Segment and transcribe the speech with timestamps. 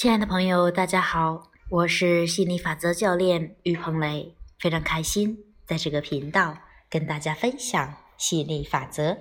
[0.00, 6.56] 亲爱的朋友，大家好，我是心理法则教练于鹏雷，非常开心在这个频道
[6.88, 9.18] 跟大家分享吸引力法则。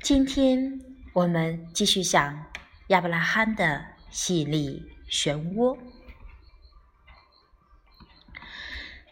[0.00, 0.80] 今天
[1.12, 2.46] 我们继续讲
[2.86, 5.76] 亚伯拉罕的吸引力漩涡。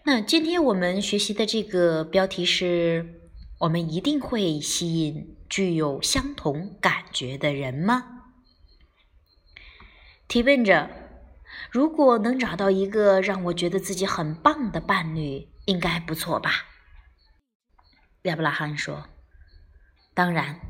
[0.05, 3.21] 那今天我们学习的这个标题是：
[3.59, 8.18] 我们一定会吸引具有相同感觉的人吗？
[10.29, 10.91] 提问者：
[11.71, 16.67] 如果能找到一个让我觉得自己很棒的伴侣，应该不错吧？
[18.25, 19.09] 亚伯拉罕说
[20.13, 20.61] ：“当然，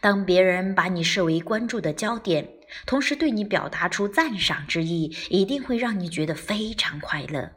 [0.00, 2.48] 当别人把你视为关注的焦点，
[2.86, 7.50] 同时对你表达出赞赏之意，一定会让你觉得非常快乐，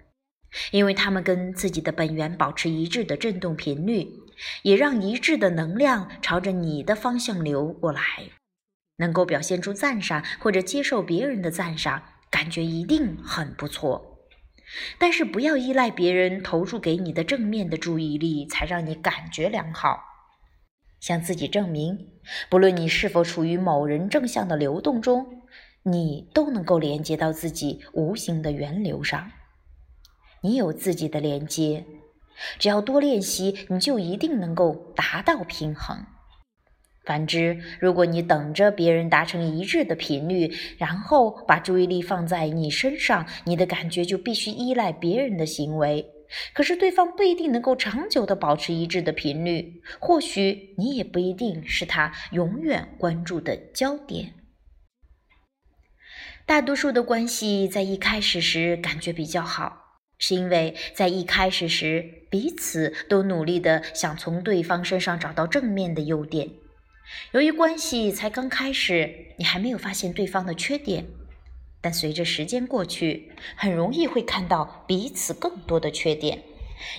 [0.72, 4.08] 因为他们跟自己的本源保持一致的振动频率，
[4.64, 8.02] 也让一致的能量朝着你的方向流过来。”
[9.02, 14.20] 能够表现出赞赏或者接受别人的赞赏，感觉一定很不错。
[14.98, 20.00] 但是不要依赖别人投入给你的正面的注意力才让你感觉良好。
[21.02, 22.12] 向自己证明，
[22.48, 25.42] 不论你是否处于某人正向的流动中，
[25.84, 29.32] 你都能够连接到自己无形的源流上。
[30.42, 31.86] 你有自己的连接，
[32.60, 36.06] 只要多练习，你就一定能够达到平衡。
[37.04, 46.06] 反之，如果你等着别人达成一致的频率，然后把注意力放在你身上，你的感觉就必须依赖别人的行为。
[46.54, 54.36] 可是对方不一定能够长久的保持一致的频率，或许你也不一定是他永远关注的焦点。
[56.46, 66.50] 大多数的关系在一开始时感觉比较好，是因为在一开始时彼此都努力的想从对方身上找到正面的优点。
[67.32, 71.06] 由于关系才刚开始，你还没有发现对方的缺点，
[71.80, 76.44] 但随着时间过去，很容易会看到彼此更多的缺点。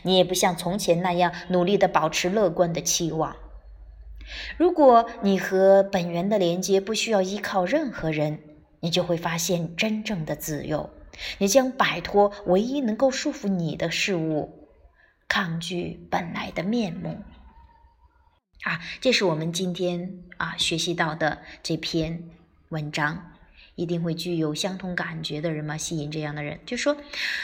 [0.03, 3.37] 你也不像从前那样努力的保持乐观的期望。
[4.57, 8.39] 如果你和本源的连接不需要依靠任何人，
[8.81, 10.91] 你就会发现真正的自由。
[11.39, 14.69] 你将摆脱唯一能够束缚你的事物，
[15.27, 17.19] 抗拒本来的面目。
[18.63, 22.23] 啊，这是我们今天啊学习到的这篇
[22.69, 23.33] 文章，
[23.75, 25.77] 一定会具有相同感觉的人嘛？
[25.77, 26.97] 吸引这样的人，就说，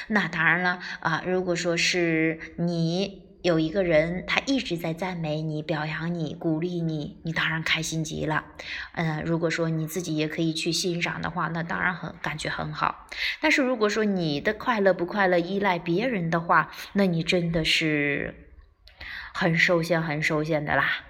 [0.07, 1.23] 那当然了啊。
[1.27, 8.45] 如果说是你有一个人，他一直在赞美你、表扬你、鼓励你，你当然开心极了。
[8.93, 13.09] 嗯，如果说你自己也可以去欣赏的话，那当然很感觉很好。
[13.41, 18.48] 但是如果说你的快乐不快乐依赖别人的话，那你真的是
[19.39, 21.05] 很受限、很受限的啦。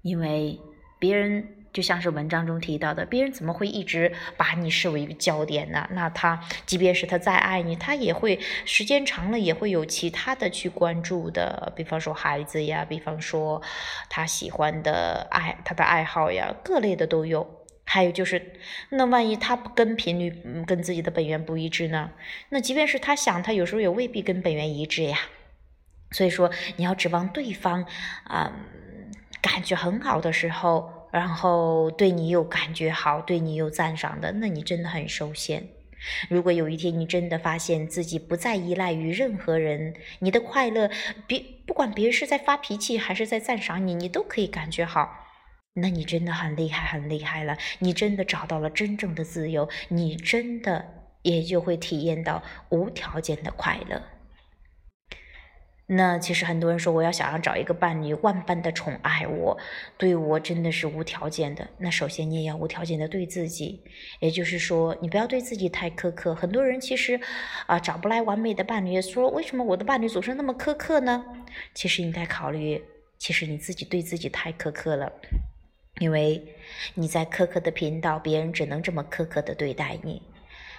[0.00, 0.58] 因为
[0.98, 5.86] 别人就像是文章中提到的，别人怎么会一直把你视为一个焦点呢？
[5.92, 13.60] 那他即便是他再爱你，他也会时间长了也会有其他的去关注的，比方说孩子呀，比方说
[14.08, 17.60] 他喜欢的爱他的爱好呀，各类的都有。
[17.86, 18.54] 还有就是，
[18.88, 20.30] 那万一他不跟频率
[20.66, 22.12] 跟自己的本源不一致呢？
[22.48, 25.18] 那即便是他想，他有时候也未必跟本源一致呀。
[26.14, 27.84] 所以说，你要指望对方
[28.24, 28.50] 啊。
[29.42, 35.68] 感觉很好的时候，然后对你又感觉好，对你又赞赏的，那你真的很受限。
[36.30, 40.88] 如果有一天你真的发现自己不再依赖于任何人，你的快乐，
[41.26, 45.14] 别不管别人是在发脾气还是在赞赏你，你都可以感觉好，
[45.74, 47.58] 那你真的很厉害，很厉害了。
[47.80, 50.86] 你真的找到了真正的自由，你真的
[51.20, 54.00] 也就会体验到无条件的快乐。
[55.86, 59.58] 那其实很多人说，我要想要找一个伴侣，万般的宠爱我，
[59.98, 61.68] 对我真的是无条件的。
[61.76, 63.82] 那首先你也要无条件的对自己，
[64.18, 66.34] 也就是说，你不要对自己太苛刻。
[66.34, 67.20] 很多人其实
[67.66, 71.22] 啊找不来完美的伴侣，说为什么我的伴侣总是那么苛刻呢？
[71.74, 72.82] 其实应该考虑，
[73.18, 75.12] 其实你自己对自己太苛刻了，
[75.98, 76.42] 因为
[76.94, 80.22] 你在苛刻的频道，别人只能这么苛刻的对待你。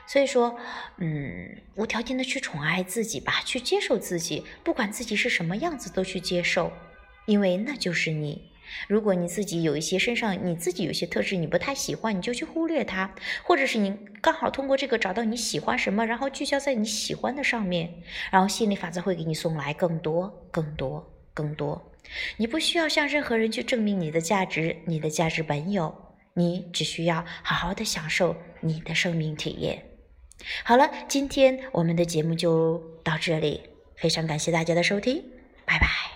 [0.08, 0.58] 所以说，
[0.98, 6.72] 嗯，无条件的去宠爱自己吧，去接受自己，不管自己是什么样子都去接受，
[7.26, 8.52] 因为那就是你。
[8.88, 13.14] 如果你自己有一些身上你自己有些特质你不太喜欢，你就去忽略它，
[13.44, 17.94] 或者是你刚好通过这个找到你喜欢什么，然后聚焦在你喜欢的上面，
[18.32, 21.92] 然后心理法则会给你送来更多、更多、更多。
[22.38, 25.94] 你不需要向任何人去证明你的价值，你的价值本有，
[26.34, 29.95] 你只需要好好的享受你的生命体验。
[30.64, 33.62] 好了，今天我们的节目就到这里，
[33.96, 35.24] 非常感谢大家的收听，
[35.66, 36.15] 拜拜。